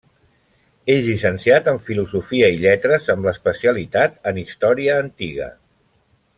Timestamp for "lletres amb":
2.63-3.29